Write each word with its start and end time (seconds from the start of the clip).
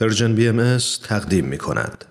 Persian 0.00 0.34
BMS 0.34 0.78
تقدیم 1.08 1.44
می 1.44 1.58
کند. 1.58 2.04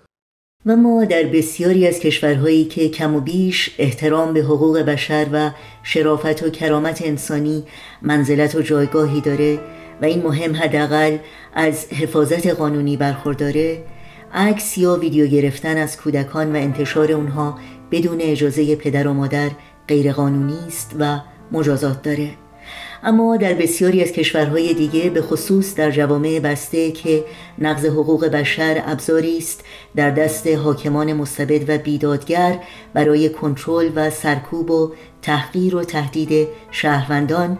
و 0.66 0.76
ما 0.76 1.04
در 1.04 1.22
بسیاری 1.22 1.86
از 1.86 1.98
کشورهایی 1.98 2.64
که 2.64 2.88
کم 2.88 3.14
و 3.14 3.20
بیش 3.20 3.70
احترام 3.78 4.34
به 4.34 4.40
حقوق 4.40 4.78
بشر 4.78 5.26
و 5.32 5.50
شرافت 5.82 6.42
و 6.42 6.50
کرامت 6.50 7.02
انسانی 7.02 7.64
منزلت 8.02 8.54
و 8.54 8.62
جایگاهی 8.62 9.20
داره 9.20 9.60
و 10.02 10.04
این 10.04 10.22
مهم 10.22 10.56
حداقل 10.56 11.18
از 11.54 11.86
حفاظت 11.92 12.46
قانونی 12.46 12.96
برخورداره 12.96 13.84
عکس 14.34 14.78
یا 14.78 14.96
ویدیو 14.96 15.26
گرفتن 15.26 15.76
از 15.76 15.96
کودکان 15.96 16.52
و 16.52 16.56
انتشار 16.56 17.12
اونها 17.12 17.58
بدون 17.90 18.20
اجازه 18.20 18.76
پدر 18.76 19.08
و 19.08 19.12
مادر 19.12 19.50
غیرقانونی 19.88 20.58
است 20.66 20.96
و 20.98 21.20
مجازات 21.52 22.02
داره 22.02 22.30
اما 23.02 23.36
در 23.36 23.54
بسیاری 23.54 24.02
از 24.02 24.12
کشورهای 24.12 24.74
دیگه 24.74 25.10
به 25.10 25.22
خصوص 25.22 25.74
در 25.74 25.90
جوامع 25.90 26.40
بسته 26.40 26.90
که 26.90 27.24
نقض 27.58 27.84
حقوق 27.86 28.26
بشر 28.26 28.82
ابزاری 28.86 29.38
است 29.38 29.64
در 29.96 30.10
دست 30.10 30.46
حاکمان 30.46 31.12
مستبد 31.12 31.70
و 31.70 31.78
بیدادگر 31.78 32.58
برای 32.94 33.28
کنترل 33.28 33.90
و 33.94 34.10
سرکوب 34.10 34.70
و 34.70 34.92
تحقیر 35.22 35.76
و 35.76 35.84
تهدید 35.84 36.48
شهروندان 36.70 37.58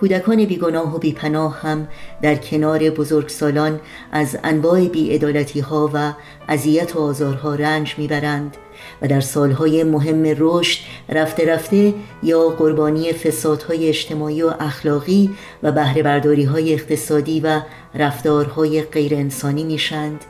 کودکان 0.00 0.44
بیگناه 0.44 0.96
و 0.96 0.98
بیپناه 0.98 1.60
هم 1.60 1.88
در 2.22 2.34
کنار 2.34 2.90
بزرگسالان 2.90 3.80
از 4.12 4.38
انواع 4.44 4.88
بیعدالتی 4.88 5.60
ها 5.60 5.90
و 5.94 6.12
اذیت 6.48 6.96
و 6.96 7.00
آزارها 7.00 7.54
رنج 7.54 7.94
می‌برند 7.98 8.56
و 9.02 9.08
در 9.08 9.20
سالهای 9.20 9.84
مهم 9.84 10.22
رشد 10.38 10.78
رفته 11.08 11.52
رفته 11.52 11.94
یا 12.22 12.48
قربانی 12.48 13.12
فسادهای 13.12 13.88
اجتماعی 13.88 14.42
و 14.42 14.54
اخلاقی 14.60 15.30
و 15.62 15.72
بهره 15.72 16.48
های 16.48 16.74
اقتصادی 16.74 17.40
و 17.40 17.60
رفتارهای 17.94 18.82
غیر 18.82 19.14
انسانی 19.14 19.64
میشند 19.64 20.24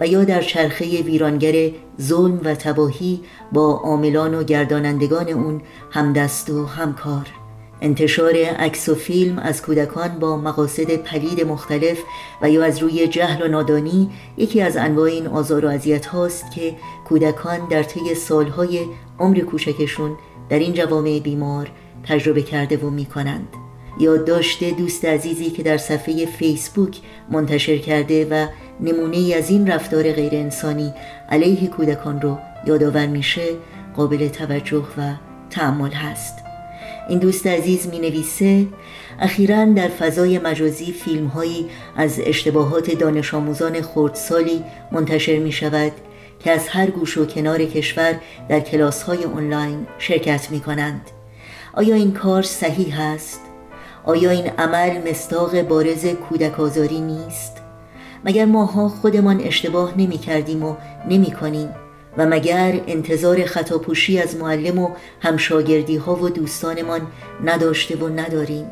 و 0.00 0.06
یا 0.06 0.24
در 0.24 0.42
چرخه 0.42 1.02
ویرانگر 1.02 1.70
ظلم 2.00 2.40
و 2.44 2.54
تباهی 2.54 3.20
با 3.52 3.80
عاملان 3.84 4.34
و 4.34 4.42
گردانندگان 4.42 5.28
اون 5.28 5.62
همدست 5.90 6.50
و 6.50 6.66
همکار. 6.66 7.43
انتشار 7.84 8.36
عکس 8.36 8.88
و 8.88 8.94
فیلم 8.94 9.38
از 9.38 9.62
کودکان 9.62 10.18
با 10.18 10.36
مقاصد 10.36 10.96
پلید 10.96 11.46
مختلف 11.46 11.98
و 12.42 12.50
یا 12.50 12.64
از 12.64 12.78
روی 12.78 13.08
جهل 13.08 13.42
و 13.42 13.48
نادانی 13.48 14.10
یکی 14.36 14.60
از 14.60 14.76
انواع 14.76 15.10
این 15.10 15.26
آزار 15.26 15.64
و 15.64 15.68
اذیت 15.68 16.06
هاست 16.06 16.50
که 16.50 16.74
کودکان 17.08 17.68
در 17.68 17.82
طی 17.82 18.14
سالهای 18.14 18.80
عمر 19.18 19.38
کوچکشون 19.40 20.16
در 20.48 20.58
این 20.58 20.72
جوامع 20.72 21.20
بیمار 21.20 21.70
تجربه 22.04 22.42
کرده 22.42 22.76
و 22.76 22.90
می 22.90 23.04
کنند 23.04 23.48
یادداشت 24.00 24.64
دوست 24.64 25.04
عزیزی 25.04 25.50
که 25.50 25.62
در 25.62 25.76
صفحه 25.76 26.26
فیسبوک 26.26 27.00
منتشر 27.30 27.78
کرده 27.78 28.26
و 28.30 28.46
نمونه 28.80 29.16
ای 29.16 29.34
از 29.34 29.50
این 29.50 29.66
رفتار 29.66 30.12
غیر 30.12 30.34
انسانی 30.34 30.92
علیه 31.28 31.68
کودکان 31.68 32.20
رو 32.20 32.38
یادآور 32.66 33.06
میشه 33.06 33.46
قابل 33.96 34.28
توجه 34.28 34.84
و 34.98 35.12
تعمل 35.50 35.92
هست. 35.92 36.53
این 37.08 37.18
دوست 37.18 37.46
عزیز 37.46 37.88
می 37.88 37.98
نویسه 37.98 38.66
اخیرا 39.20 39.64
در 39.64 39.88
فضای 39.88 40.38
مجازی 40.38 40.92
فیلم 40.92 41.26
هایی 41.26 41.66
از 41.96 42.20
اشتباهات 42.24 42.90
دانش 42.90 43.34
آموزان 43.34 43.82
خردسالی 43.82 44.64
منتشر 44.92 45.38
می 45.38 45.52
شود 45.52 45.92
که 46.40 46.50
از 46.50 46.68
هر 46.68 46.90
گوش 46.90 47.18
و 47.18 47.26
کنار 47.26 47.64
کشور 47.64 48.14
در 48.48 48.60
کلاس 48.60 49.02
های 49.02 49.24
آنلاین 49.24 49.86
شرکت 49.98 50.50
می 50.50 50.60
کنند 50.60 51.10
آیا 51.74 51.94
این 51.94 52.12
کار 52.12 52.42
صحیح 52.42 53.00
است؟ 53.00 53.40
آیا 54.04 54.30
این 54.30 54.46
عمل 54.46 55.10
مستاق 55.10 55.62
بارز 55.62 56.06
کودک 56.06 56.60
آزاری 56.60 57.00
نیست؟ 57.00 57.56
مگر 58.24 58.44
ماها 58.44 58.88
خودمان 58.88 59.40
اشتباه 59.40 59.98
نمی 59.98 60.18
کردیم 60.18 60.62
و 60.62 60.76
نمی 61.08 61.30
کنیم 61.30 61.68
و 62.18 62.26
مگر 62.26 62.80
انتظار 62.86 63.44
خطاپوشی 63.44 64.18
از 64.18 64.36
معلم 64.36 64.78
و 64.78 64.90
همشاگردی 65.20 65.96
ها 65.96 66.16
و 66.16 66.28
دوستانمان 66.28 67.00
نداشته 67.44 67.96
و 67.96 68.08
نداریم؟ 68.08 68.66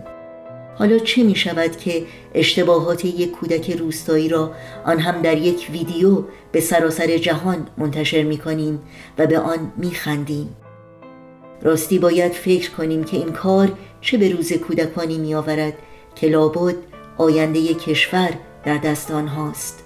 حالا 0.79 0.99
چه 0.99 1.23
می 1.23 1.35
شود 1.35 1.77
که 1.77 2.03
اشتباهات 2.35 3.05
یک 3.05 3.31
کودک 3.31 3.71
روستایی 3.71 4.29
را 4.29 4.53
آن 4.85 4.99
هم 4.99 5.23
در 5.23 5.39
یک 5.39 5.69
ویدیو 5.73 6.25
به 6.53 6.61
سراسر 6.61 7.19
جهان 7.19 7.67
منتشر 7.79 8.23
می 8.23 8.39
کنیم 8.39 8.81
و 9.19 9.27
به 9.27 9.39
آن 9.39 9.73
می 9.77 9.91
خندیم 9.91 10.57
راستی 11.63 11.99
باید 11.99 12.33
فکر 12.33 12.71
کنیم 12.71 13.05
که 13.05 13.17
این 13.17 13.33
کار 13.33 13.73
چه 14.01 14.19
به 14.19 14.29
روز 14.29 14.53
کودکانی 14.53 15.19
می 15.19 15.35
آورد 15.35 15.75
که 16.17 16.27
لابد 16.27 16.75
آینده 17.19 17.75
کشور 17.75 18.31
در 18.65 18.79
دست 18.79 19.11
آنهاست. 19.11 19.82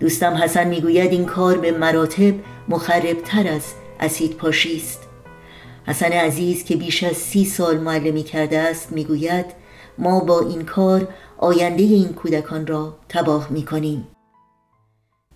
دوستم 0.00 0.34
حسن 0.34 0.68
می‌گوید 0.68 1.12
این 1.12 1.24
کار 1.24 1.58
به 1.58 1.72
مراتب 1.72 2.34
مخربتر 2.68 3.48
از 3.48 3.62
اسید 4.00 4.36
پاشی 4.36 4.76
است. 4.76 5.08
حسن 5.86 6.12
عزیز 6.12 6.64
که 6.64 6.76
بیش 6.76 7.02
از 7.02 7.16
سی 7.16 7.44
سال 7.44 7.78
معلمی 7.78 8.22
کرده 8.22 8.58
است 8.58 8.92
می‌گوید 8.92 9.46
ما 9.98 10.20
با 10.20 10.40
این 10.40 10.64
کار 10.64 11.08
آینده 11.38 11.82
این 11.82 12.08
کودکان 12.08 12.66
را 12.66 12.98
تباه 13.08 13.48
می 13.50 13.64
کنیم 13.64 14.08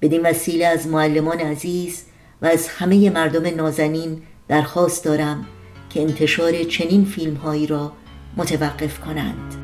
بدین 0.03 0.23
وسیله 0.27 0.67
از 0.67 0.87
معلمان 0.87 1.39
عزیز 1.39 2.05
و 2.43 2.47
از 2.47 2.69
همه 2.69 3.11
مردم 3.11 3.57
نازنین 3.57 4.23
درخواست 4.49 5.05
دارم 5.05 5.47
که 5.91 6.03
انتشار 6.03 6.65
چنین 6.65 7.05
فیلم 7.05 7.35
هایی 7.35 7.67
را 7.67 7.93
متوقف 8.37 9.01
کنند. 9.01 9.58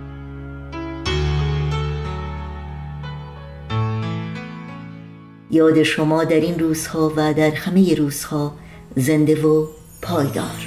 یاد 5.54 5.82
شما 5.82 6.24
در 6.24 6.40
این 6.40 6.58
روزها 6.58 7.12
و 7.16 7.34
در 7.34 7.50
همه 7.50 7.94
روزها 7.94 8.54
زنده 8.96 9.42
و 9.42 9.66
پایدار. 10.02 10.66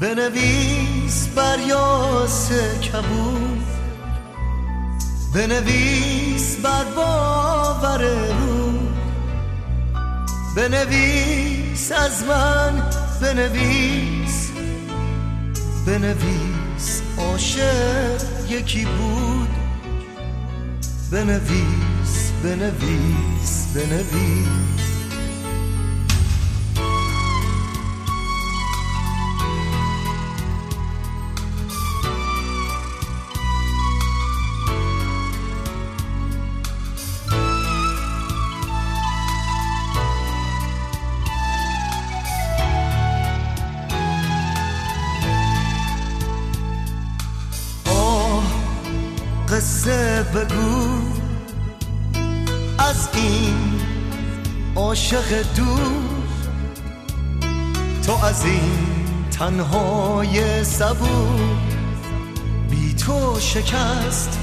بنویس 0.00 1.28
بر 1.36 1.58
یاس 1.68 2.52
کبود. 2.80 3.62
بنویس 5.34 6.56
بر 6.56 6.84
باور 6.96 8.02
رو 8.40 8.72
بنویس 10.56 11.92
از 11.92 12.24
من 12.24 12.82
بنویس. 13.22 14.50
بنویس 15.86 17.02
عاشق 17.18 18.20
یکی 18.50 18.84
بود. 18.84 19.48
بنویس 21.12 21.95
بنویس 22.42 23.66
بنویس. 23.74 24.86
قصه 49.48 50.22
بگو. 50.34 50.75
عاشق 54.86 55.42
دور 55.56 55.92
تو 58.06 58.24
از 58.24 58.44
این 58.44 58.86
تنهای 59.30 60.64
سبور 60.64 61.40
بی 62.70 62.94
تو 62.94 63.40
شکست 63.40 64.38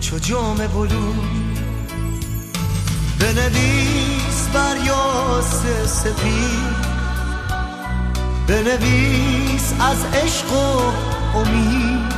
چو 0.00 0.18
جام 0.18 0.56
بلو 0.56 1.12
بنویس 3.20 4.48
بر 4.54 4.76
یاس 4.86 5.62
سفید. 5.86 6.84
بنویس 8.46 9.72
از 9.80 10.04
عشق 10.24 10.52
و 10.52 10.92
امید. 11.38 12.14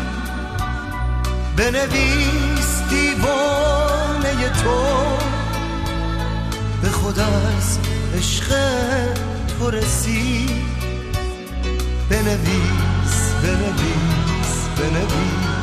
بنویس 1.56 2.82
دیوانه 2.90 4.48
تو. 4.48 5.35
خود 7.16 7.24
از 7.24 7.78
عشق 8.18 8.54
تو 9.58 9.70
رسید. 9.70 10.50
بنویس 12.10 13.32
بنویس 13.42 14.68
بنویس. 14.78 15.55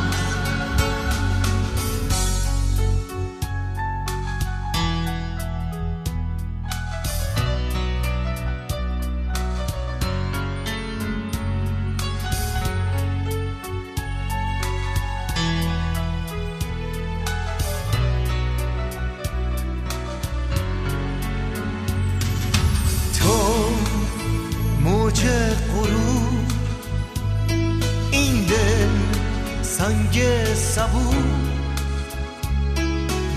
غروب. 25.74 26.52
این 28.12 28.46
دل 28.46 28.90
سنگ 29.62 30.24
سبو 30.56 31.14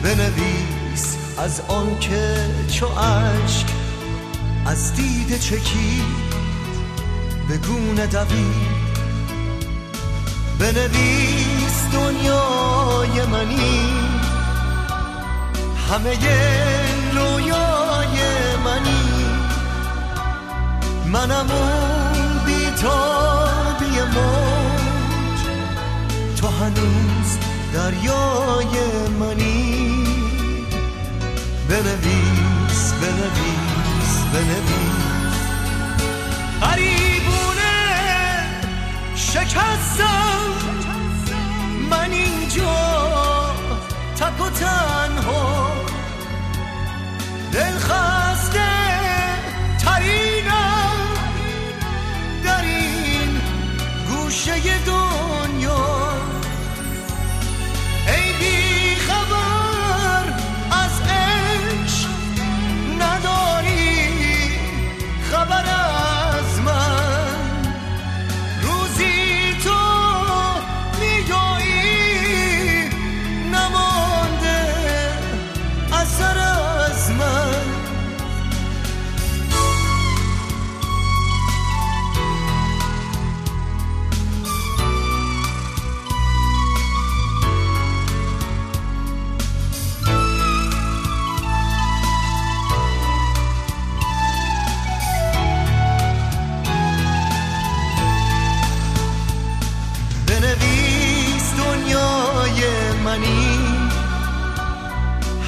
بنویس 0.02 1.16
از 1.38 1.60
آن 1.68 1.98
که 1.98 2.36
چو 2.72 2.86
عشق 2.86 3.66
از 4.66 4.94
دید 4.94 5.40
چکی 5.40 6.02
به 7.48 7.56
گونه 7.56 8.06
دوید. 8.06 8.76
بنویس 10.58 11.86
دنیای 11.92 13.26
منی. 13.26 13.92
همه 15.90 16.18
رویای 17.14 17.75
منم 21.12 21.50
اون 21.50 22.44
بیتابی 22.46 24.00
موج. 24.14 25.40
تو 26.40 26.46
هنوز 26.46 27.38
دریای 27.74 29.08
منی. 29.20 30.06
بنویس 31.68 32.92
بنویس 32.92 34.24
بنویس. 34.32 34.95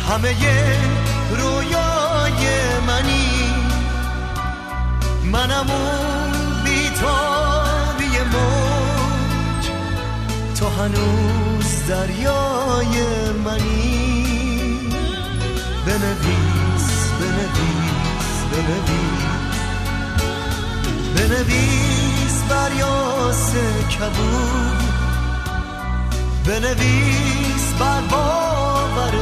همه 0.08 0.34
رویای 1.30 2.46
منی. 2.86 3.54
منم 5.24 5.70
اون 5.70 6.64
بیتابی 6.64 8.08
موج. 8.32 9.64
تو 10.58 10.68
هنوز 10.68 11.86
دریای 11.88 13.04
منی. 13.44 14.24
بنویس 15.86 16.88
بنویس 17.20 18.36
بنویس. 18.52 19.28
بنویس 21.16 22.42
بر 22.48 22.72
یاس 22.78 23.52
کبود. 23.90 24.78
بنویس 26.44 27.72
بر 27.78 28.00
باور 28.00 29.14